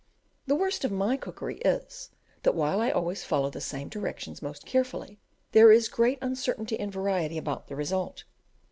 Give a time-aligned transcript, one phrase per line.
[0.47, 2.09] The worst of my cookery is,
[2.41, 5.19] that while I always follow the same directions most carefully,
[5.51, 8.23] there is great uncertainty and variety about the result.